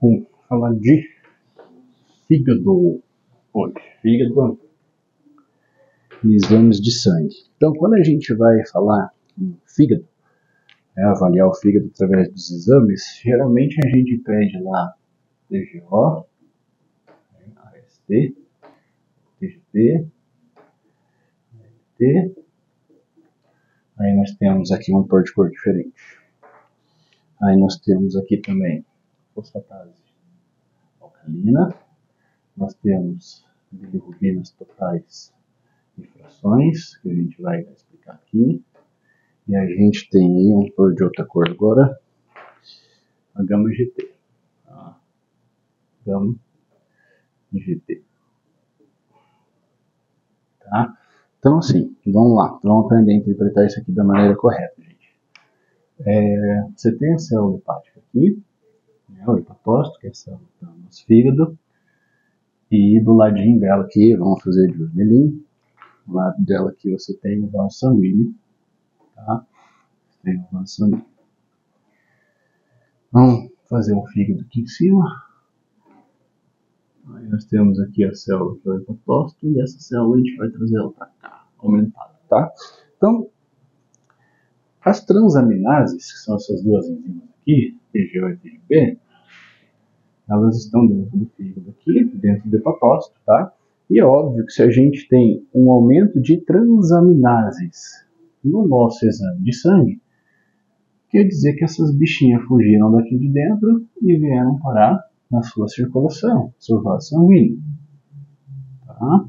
[0.00, 1.06] Vamos falar de
[2.26, 3.02] fígado
[3.52, 3.74] hoje.
[4.00, 4.58] Fígado
[6.24, 7.34] e exames de sangue.
[7.56, 10.08] Então, quando a gente vai falar em fígado,
[10.96, 14.94] né, avaliar o fígado através dos exames, geralmente a gente pede lá
[15.50, 16.24] TGO,
[17.56, 18.34] AST,
[19.38, 20.06] TGP,
[21.52, 22.34] ALT,
[23.98, 25.92] aí nós temos aqui um por de cor diferente.
[27.42, 28.82] Aí nós temos aqui também
[29.40, 30.02] fosfatase
[31.00, 31.74] alcalina,
[32.56, 35.32] nós temos bilirubinas totais
[35.96, 38.62] e frações, que a gente vai explicar aqui.
[39.48, 41.98] E a gente tem aí um cor de outra cor agora,
[43.34, 44.12] a gama GT.
[44.64, 45.00] Tá?
[46.06, 46.36] Gama
[47.52, 48.02] GT.
[50.60, 50.96] Tá?
[51.38, 55.18] Então assim, vamos lá, vamos aprender a interpretar isso aqui da maneira correta, gente.
[56.00, 58.42] É, você tem a célula hepática aqui,
[59.10, 61.58] né, o hepatócito, que é a célula do nosso fígado,
[62.70, 65.44] e do ladinho dela aqui, vamos fazer de vermelhinho,
[66.06, 68.34] do lado dela aqui você tem o vaso sanguíneo,
[69.14, 69.44] tá?
[70.22, 71.04] Tem o vaso sanguíneo.
[73.10, 75.04] Vamos fazer um fígado aqui em cima.
[77.14, 80.48] Aí nós temos aqui a célula que é o e essa célula a gente vai
[80.50, 82.52] trazer ela para cá, aumentada, tá?
[82.96, 83.28] Então,
[84.80, 88.98] as transaminases, que são essas duas enzimas aqui, TGO e TGP,
[90.28, 93.52] elas estão dentro do fígado aqui, dentro do hepatócito, tá?
[93.90, 98.06] E é óbvio que se a gente tem um aumento de transaminases
[98.44, 100.00] no nosso exame de sangue,
[101.10, 106.54] quer dizer que essas bichinhas fugiram daqui de dentro e vieram parar na sua circulação,
[106.58, 107.58] seu vaso sanguíneo.
[108.86, 109.24] Tá?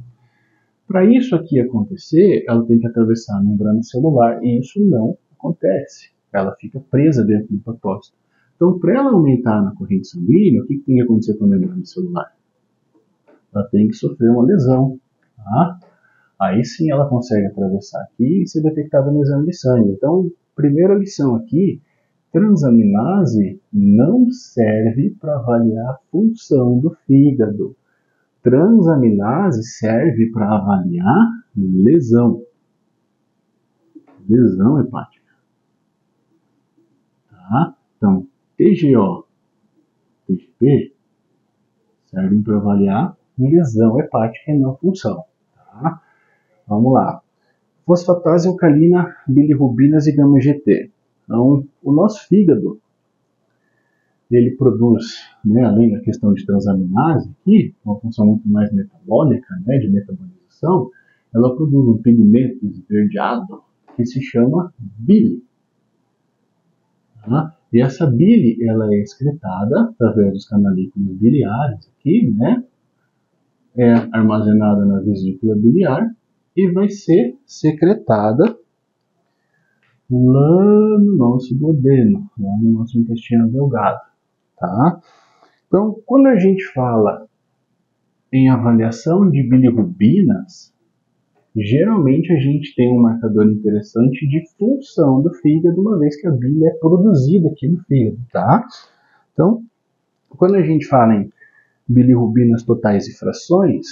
[0.87, 6.11] Para isso aqui acontecer, ela tem que atravessar a membrana celular e isso não acontece.
[6.33, 8.15] Ela fica presa dentro do hepatócito.
[8.55, 11.47] Então, para ela aumentar na corrente sanguínea, o que, que tem que acontecer com a
[11.47, 12.31] membrana celular?
[13.53, 14.99] Ela tem que sofrer uma lesão.
[15.35, 15.79] Tá?
[16.39, 19.91] Aí sim ela consegue atravessar aqui e ser detectada no exame de sangue.
[19.91, 21.81] Então, primeira lição aqui,
[22.31, 27.75] transaminase não serve para avaliar a função do fígado.
[28.41, 32.43] Transaminase serve para avaliar lesão.
[34.27, 35.20] Lesão hepática.
[37.51, 37.75] Tá?
[37.97, 38.25] Então,
[38.57, 39.25] TGO,
[40.25, 40.93] TGP
[42.05, 45.25] servem para avaliar lesão hepática e não função.
[45.53, 46.01] Tá?
[46.65, 47.21] Vamos lá.
[47.85, 50.91] Fosfatase alcalina, bilirrubinas e gama-GT.
[51.25, 52.79] Então, o nosso fígado,
[54.29, 59.77] ele produz, né, além da questão de transaminase aqui, uma função muito mais metabólica, né,
[59.77, 60.89] de metabolização,
[61.35, 63.61] ela produz um pigmento esverdeado
[63.97, 65.43] que se chama bile.
[67.23, 67.55] Tá?
[67.71, 72.63] E essa bile, ela é excretada através dos canalículos biliares aqui, né?
[73.75, 76.09] É armazenada na vesícula biliar
[76.55, 78.57] e vai ser secretada
[80.09, 84.01] lá no nosso duodeno, lá no nosso intestino delgado,
[84.57, 85.01] tá?
[85.67, 87.25] Então, quando a gente fala
[88.33, 90.70] em avaliação de bilirrubinas,
[91.55, 96.31] geralmente a gente tem um marcador interessante de função do fígado, uma vez que a
[96.31, 98.65] bile é produzida aqui no fígado, tá?
[99.33, 99.63] Então,
[100.29, 101.31] quando a gente fala em
[101.87, 103.85] bilirrubinas totais e frações,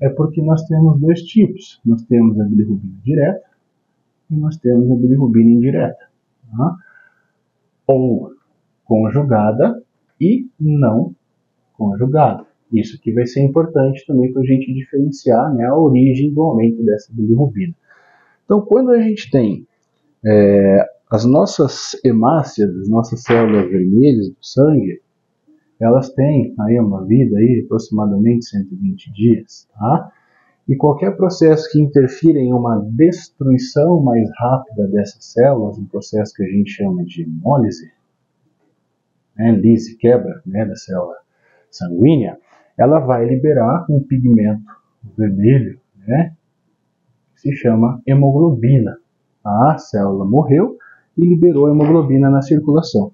[0.00, 1.80] é porque nós temos dois tipos.
[1.84, 3.48] Nós temos a bilirrubina direta
[4.30, 6.08] e nós temos a bilirrubina indireta.
[6.50, 6.76] Tá?
[7.86, 8.32] Ou
[8.84, 9.82] conjugada
[10.20, 11.14] e não
[11.74, 12.46] conjugada.
[12.72, 16.82] Isso aqui vai ser importante também para a gente diferenciar né, a origem do aumento
[16.84, 17.74] dessa bilirrubina.
[18.44, 19.66] Então, quando a gente tem
[20.24, 25.00] é, as nossas hemácias, as nossas células vermelhas do sangue,
[25.80, 30.12] elas têm aí uma vida aí aproximadamente 120 dias, tá?
[30.68, 36.44] E qualquer processo que interfira em uma destruição mais rápida dessas células, um processo que
[36.44, 37.90] a gente chama de hemólise,
[39.36, 41.16] né, lise, quebra né, da célula
[41.70, 42.38] sanguínea,
[42.78, 44.70] ela vai liberar um pigmento
[45.16, 46.34] vermelho, né,
[47.34, 48.96] que se chama hemoglobina.
[49.44, 50.76] A célula morreu
[51.16, 53.12] e liberou hemoglobina na circulação.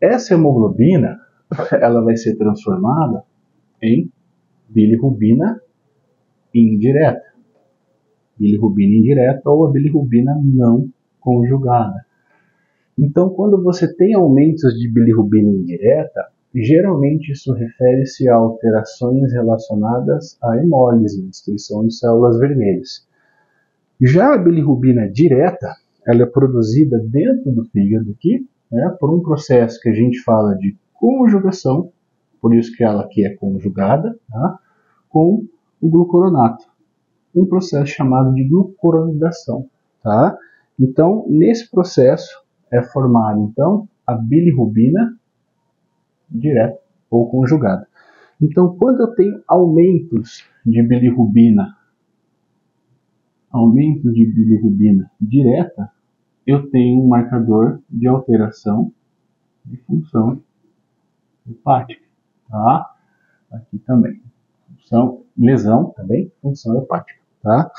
[0.00, 1.20] Essa hemoglobina,
[1.80, 3.24] ela vai ser transformada
[3.80, 4.10] em
[4.68, 5.60] bilirrubina
[6.54, 7.32] indireta.
[8.38, 10.88] Bilirrubina indireta ou a bilirrubina não
[11.20, 12.04] conjugada.
[12.98, 20.58] Então, quando você tem aumentos de bilirrubina indireta, Geralmente isso refere-se a alterações relacionadas à
[20.58, 23.06] hemólise, destruição de células vermelhas.
[24.00, 25.74] Já a bilirrubina direta,
[26.06, 30.54] ela é produzida dentro do fígado aqui, né, por um processo que a gente fala
[30.54, 31.90] de conjugação,
[32.40, 34.58] por isso que ela aqui é conjugada, tá?
[35.08, 35.46] com
[35.80, 36.64] o glucoronato,
[37.34, 39.68] um processo chamado de glucoronidação.
[40.02, 40.36] Tá?
[40.78, 45.16] Então, nesse processo é formada então a bilirrubina
[46.32, 46.78] direta
[47.10, 47.86] ou conjugada.
[48.40, 51.76] Então, quando eu tenho aumentos de bilirrubina,
[53.50, 55.90] aumentos de bilirrubina direta,
[56.46, 58.92] eu tenho um marcador de alteração
[59.64, 60.42] de função
[61.48, 62.04] hepática,
[62.48, 62.90] tá?
[63.52, 64.20] Aqui também,
[64.66, 67.70] função, lesão também, função hepática, tá?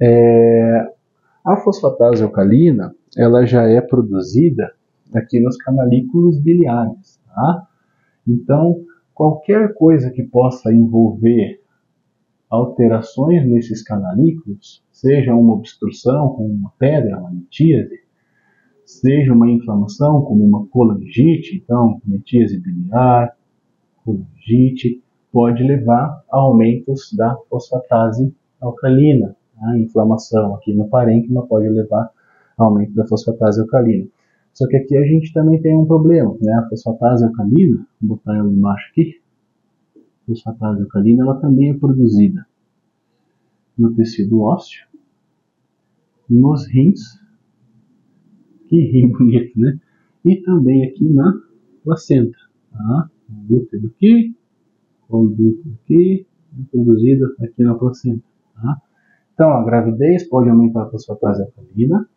[0.00, 0.94] É,
[1.44, 4.72] a fosfatase alcalina, ela já é produzida
[5.14, 7.68] aqui nos canalículos biliares, tá?
[8.26, 8.84] Então,
[9.14, 11.60] qualquer coisa que possa envolver
[12.48, 18.00] alterações nesses canalículos, seja uma obstrução como uma pedra, uma litíase,
[18.84, 23.34] seja uma inflamação como uma colangite, então litíase biliar,
[24.04, 25.02] colangite,
[25.32, 29.34] pode levar a aumentos da fosfatase alcalina.
[29.62, 32.10] A inflamação aqui no parênquima pode levar
[32.58, 34.06] a aumento da fosfatase alcalina.
[34.52, 36.52] Só que aqui a gente também tem um problema, né?
[36.54, 39.20] A fosfatase alcalina, vou botar ela embaixo aqui,
[39.96, 42.46] a fosfatase alcalina, ela também é produzida
[43.78, 44.86] no tecido ósseo,
[46.28, 47.18] nos rins,
[48.68, 49.80] que rim bonito, né?
[50.24, 51.40] E também aqui na
[51.82, 52.36] placenta,
[52.70, 53.10] tá?
[53.26, 54.34] Conduto aqui,
[55.08, 56.26] conduto aqui,
[56.70, 58.22] produzida aqui na placenta,
[58.54, 58.82] tá?
[59.34, 62.08] Então, a gravidez pode aumentar a fosfatase alcalina,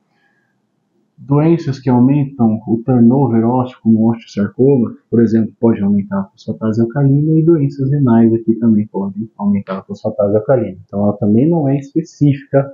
[1.17, 7.39] Doenças que aumentam o turnover ósseo, como osteosarcoma, por exemplo, pode aumentar a fosfatase alcalina
[7.39, 10.77] e doenças renais aqui também podem aumentar a fosfatase alcalina.
[10.85, 12.69] Então, ela também não é específica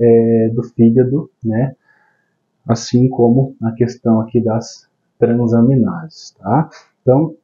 [0.00, 1.76] é, do fígado, né?
[2.66, 6.68] Assim como a questão aqui das transaminases, tá?
[7.02, 7.36] Então,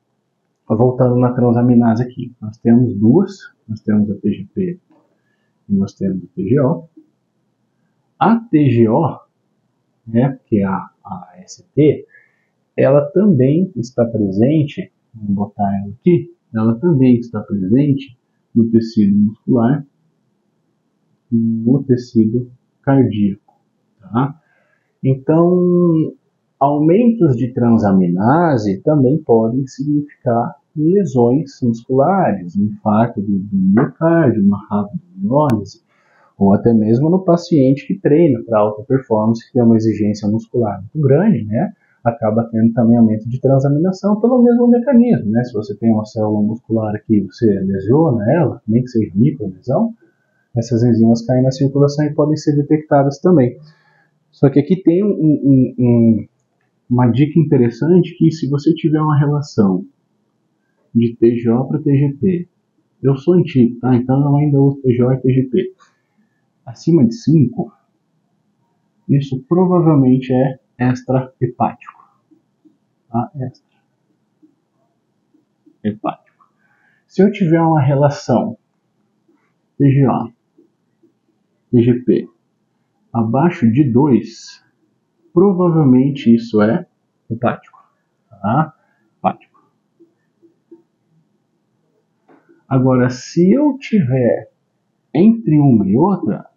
[0.69, 3.39] voltando na transaminase aqui, nós temos duas,
[3.69, 4.81] nós temos a TGP
[5.69, 6.89] e nós temos a TGO.
[8.19, 9.23] A TGO
[10.07, 12.07] né, que é a, a ST,
[12.77, 18.17] ela também está presente, vamos botar ela aqui, ela também está presente
[18.55, 19.87] no tecido muscular,
[21.31, 22.51] no tecido
[22.83, 23.55] cardíaco.
[24.01, 24.39] Tá?
[25.03, 26.15] Então,
[26.59, 35.83] aumentos de transaminase também podem significar lesões musculares, um infarto do, do miocárdio, uma rabdomiólise,
[36.39, 40.81] ou até mesmo no paciente que treina para alta performance, que tem uma exigência muscular
[40.81, 41.73] muito grande, né?
[42.05, 45.45] acaba tendo também aumento de transaminação pelo mesmo mecanismo, né?
[45.45, 49.95] Se você tem uma célula muscular que você lesiona ela, nem que seja microlesão,
[50.57, 53.57] essas enzimas caem na circulação e podem ser detectadas também.
[54.31, 56.27] Só que aqui tem um, um, um,
[56.91, 59.85] uma dica interessante que se você tiver uma relação
[60.95, 62.49] de TGO para TGP,
[63.03, 63.95] eu sou antigo, tá?
[63.95, 65.73] Então eu ainda uso TGO e TGP
[66.65, 67.73] acima de 5,
[69.09, 72.03] isso provavelmente é extra-hepático.
[73.09, 73.31] Tá?
[75.83, 76.53] Extra-hepático.
[77.07, 78.57] Se eu tiver uma relação
[79.77, 80.33] PGA,
[81.71, 82.29] PGP
[83.13, 84.65] abaixo de 2,
[85.33, 86.87] provavelmente isso é
[87.31, 87.79] hepático.
[88.31, 88.75] Tá?
[89.19, 89.53] Hepático.
[92.69, 94.51] Agora, se eu tiver
[95.15, 96.49] entre uma e outra,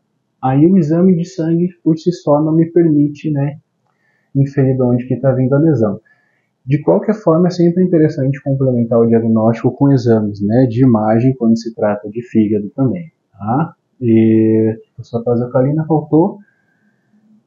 [0.41, 3.57] aí o exame de sangue por si só não me permite, né,
[4.35, 5.99] inferir de onde que está vindo a lesão.
[6.65, 11.57] De qualquer forma, é sempre interessante complementar o diagnóstico com exames, né, de imagem quando
[11.57, 13.75] se trata de fígado também, tá?
[14.01, 16.39] E sua fase alcalina faltou,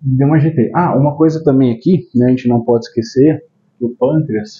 [0.00, 0.70] deu uma GT.
[0.74, 3.44] Ah, uma coisa também aqui, né, a gente não pode esquecer
[3.76, 4.58] que o pâncreas,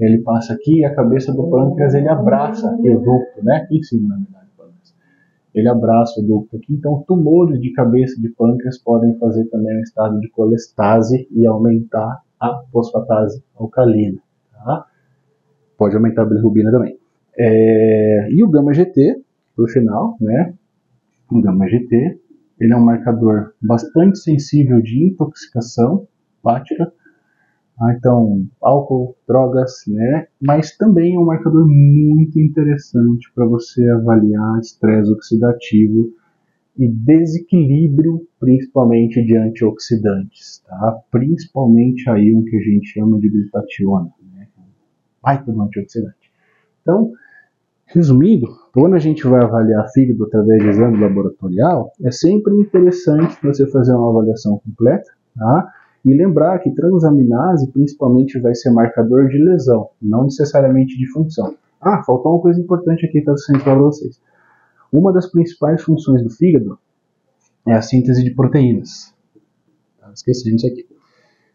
[0.00, 3.82] ele passa aqui e a cabeça do pâncreas ele abraça o ducto, né, aqui em
[3.82, 4.43] cima, na verdade
[5.54, 6.74] ele abraça o ducto aqui.
[6.74, 12.22] Então, tumores de cabeça de pâncreas podem fazer também um estado de colestase e aumentar
[12.40, 14.18] a fosfatase alcalina.
[14.52, 14.86] Tá?
[15.78, 16.98] Pode aumentar a bilirrubina também.
[17.38, 19.22] É, e o gama-GT,
[19.56, 20.54] por final, né?
[21.30, 22.20] O gama-GT,
[22.60, 26.06] ele é um marcador bastante sensível de intoxicação
[26.38, 26.92] hepática,
[27.80, 30.28] ah, então, álcool, drogas, né?
[30.40, 36.12] Mas também é um marcador muito interessante para você avaliar estresse oxidativo
[36.78, 41.00] e desequilíbrio, principalmente de antioxidantes, tá?
[41.10, 44.46] Principalmente aí um que a gente chama de glutationa, né?
[45.20, 46.30] Baita do antioxidante.
[46.82, 47.10] Então,
[47.86, 53.66] resumindo, quando a gente vai avaliar fígado através de exame laboratorial, é sempre interessante você
[53.66, 55.72] fazer uma avaliação completa, tá?
[56.04, 61.54] E lembrar que transaminase principalmente vai ser marcador de lesão, não necessariamente de função.
[61.80, 64.20] Ah, faltou uma coisa importante aqui para para vocês.
[64.92, 66.78] Uma das principais funções do fígado
[67.66, 69.14] é a síntese de proteínas.
[69.94, 70.86] Estava esquecendo isso aqui.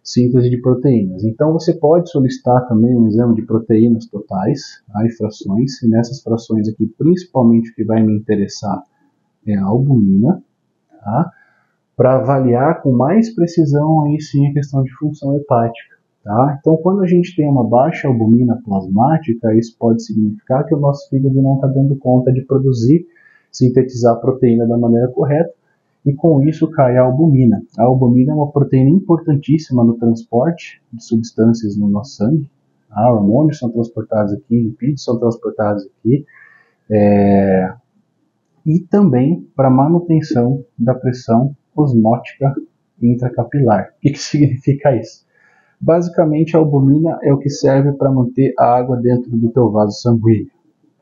[0.03, 1.23] Síntese de proteínas.
[1.23, 6.21] Então você pode solicitar também um exame de proteínas totais, tá, e frações, e nessas
[6.21, 8.83] frações aqui, principalmente o que vai me interessar
[9.45, 10.43] é a albumina,
[10.89, 11.31] tá?
[11.99, 15.97] Para avaliar com mais precisão aí sim a questão de função hepática.
[16.23, 16.57] Tá?
[16.57, 21.09] Então, quando a gente tem uma baixa albumina plasmática, isso pode significar que o nosso
[21.09, 23.05] fígado não está dando conta de produzir,
[23.51, 25.51] sintetizar a proteína da maneira correta,
[26.05, 27.61] e com isso cai a albumina.
[27.77, 32.49] A albumina é uma proteína importantíssima no transporte de substâncias no nosso sangue.
[32.87, 33.11] Tá?
[33.11, 36.25] Hormônios são transportados aqui, lipídios são transportados aqui,
[36.89, 37.73] é...
[38.65, 42.53] e também para manutenção da pressão osmótica
[43.01, 43.93] intracapilar.
[43.97, 45.25] O que, que significa isso?
[45.79, 49.93] Basicamente, a albumina é o que serve para manter a água dentro do teu vaso
[50.01, 50.51] sanguíneo.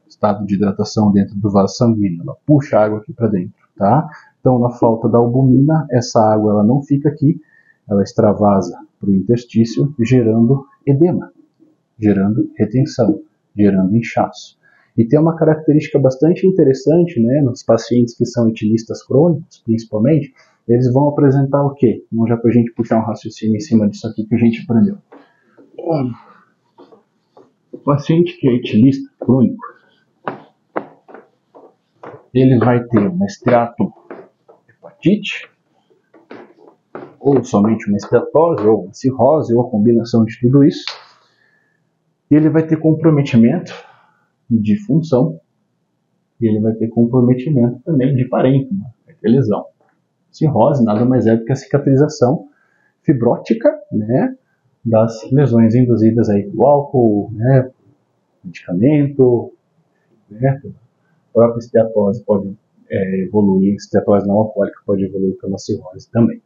[0.08, 2.22] Estado de hidratação dentro do vaso sanguíneo.
[2.22, 4.08] Ela puxa a água aqui para dentro, tá?
[4.40, 7.42] Então, na falta da albumina, essa água ela não fica aqui,
[7.90, 11.32] ela extravasa para o intestício, gerando edema,
[12.00, 13.20] gerando retenção,
[13.56, 14.58] gerando inchaço.
[14.96, 20.34] E tem uma característica bastante interessante, né, nos pacientes que são etilistas crônicos, principalmente,
[20.68, 22.04] eles vão apresentar o quê?
[22.12, 24.64] Vamos já para a gente puxar um raciocínio em cima disso aqui que a gente
[24.64, 24.98] aprendeu.
[27.72, 29.64] O paciente que é etilista crônico,
[32.34, 35.50] ele vai ter uma esteatohepatite,
[37.20, 40.86] ou somente uma esteatose, ou uma cirrose, ou combinação de tudo isso.
[42.30, 43.74] Ele vai ter comprometimento
[44.50, 45.40] de função,
[46.42, 48.94] e ele vai ter comprometimento também de parênquima,
[49.24, 49.66] lesão.
[50.38, 52.48] Cirrose nada mais é do que a cicatrização
[53.02, 54.36] fibrótica, né,
[54.86, 57.72] das lesões induzidas aí pelo álcool, né,
[58.44, 59.52] medicamento,
[60.30, 62.56] né, a própria esteatose pode
[62.90, 66.42] é, evoluir, esteatose não alcoólica pode evoluir uma cirrose também.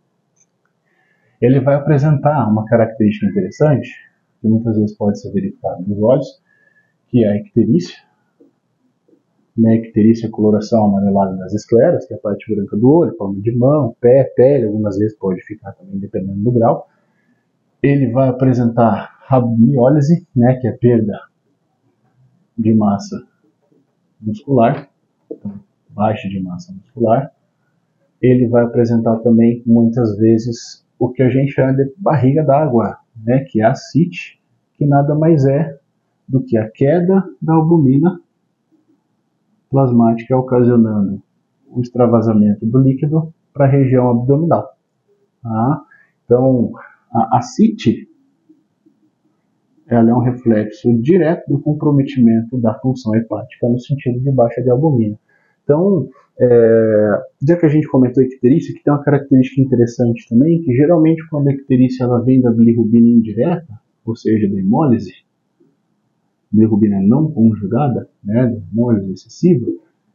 [1.42, 3.90] Ele vai apresentar uma característica interessante,
[4.40, 6.42] que muitas vezes pode ser verificada nos olhos,
[7.08, 7.98] que é a icterícia,
[9.62, 13.16] né, icterícia é a coloração amarelada das escleras, que é a parte branca do olho,
[13.16, 16.88] palma de mão, pé, pele, algumas vezes pode ficar também dependendo do grau.
[17.82, 21.14] Ele vai apresentar rabdomiólise, né, que é perda
[22.58, 23.22] de massa
[24.20, 24.90] muscular,
[25.30, 25.54] então,
[25.90, 27.32] baixa de massa muscular.
[28.22, 33.46] Ele vai apresentar também muitas vezes o que a gente chama de barriga d'água, né,
[33.48, 34.40] que é a CIT,
[34.74, 35.78] que nada mais é
[36.28, 38.20] do que a queda da albumina
[39.72, 41.22] plasmática ocasionando
[41.68, 44.68] o extravasamento do líquido para a região abdominal.
[45.42, 45.82] Tá?
[46.26, 46.74] Então,
[47.12, 48.10] a, a CIT
[49.88, 54.70] ela é um reflexo direto do comprometimento da função hepática no sentido de baixa de
[54.70, 55.18] albumina.
[55.64, 56.08] Então,
[56.40, 60.74] é, já que a gente comentou a icterícia, que tem uma característica interessante também, que
[60.74, 65.14] geralmente quando a icterícia ela vem da bilirrubina indireta, ou seja, da hemólise,
[66.52, 69.66] bilirrubina não conjugada, né, hemólise excessiva,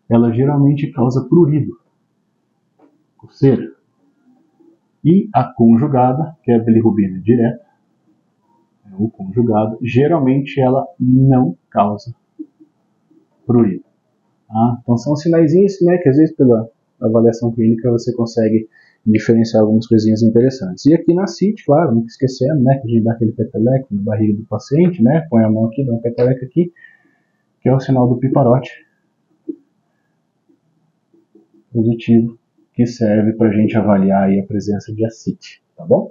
[0.08, 1.78] ela geralmente causa prurido,
[3.16, 3.74] coceira.
[5.04, 7.64] E a conjugada, que é a bilirrubina direta,
[8.84, 12.14] é o conjugado, geralmente ela não causa
[13.46, 13.84] prurido.
[14.48, 14.78] Tá?
[14.82, 16.68] Então são sinaizinhos né, que às vezes pela
[17.00, 18.68] avaliação clínica você consegue
[19.06, 20.84] diferenciar algumas coisinhas interessantes.
[20.86, 24.02] E aqui na CIT, claro, nunca esquecendo, né, que a gente dá aquele peteleco na
[24.02, 26.72] barriga do paciente, né, põe a mão aqui, dá um peteleco aqui,
[27.60, 28.84] que é o sinal do piparote
[31.72, 32.38] positivo,
[32.74, 36.10] que serve para a gente avaliar aí a presença de acite, tá bom?